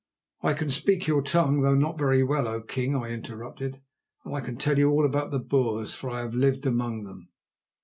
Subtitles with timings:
[0.41, 3.81] "I can speak your tongue, though not very well, O king," I interrupted,
[4.25, 7.29] "and I can tell you all about the Boers, for I have lived among them."